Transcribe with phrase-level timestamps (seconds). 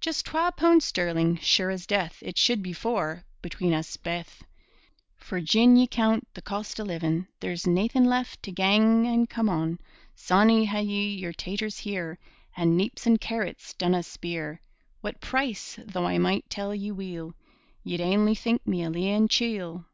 [0.00, 4.44] Jus' twa poond sterling', sure as death It should be four, between us baith
[5.16, 9.48] For gin ye coont the cost o' livin', There's naethin' left to gang an' come
[9.48, 9.80] on.
[10.14, 12.20] Sawney, had ye yer taters here
[12.56, 14.60] And neeps and carrots dinna speer
[15.00, 17.34] What price; though I might tell ye weel,
[17.82, 19.84] Ye'd ainly think me a leein' chiel.